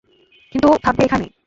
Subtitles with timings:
[0.53, 1.31] কিন্তু থাকবে এখানেই।